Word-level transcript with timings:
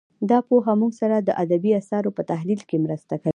دا 0.29 0.39
پوهه 0.47 0.73
موږ 0.81 0.91
سره 1.01 1.15
د 1.19 1.29
ادبي 1.43 1.71
اثارو 1.81 2.15
په 2.17 2.23
تحلیل 2.31 2.61
کې 2.69 2.77
مرسته 2.85 3.13
کوي 3.23 3.29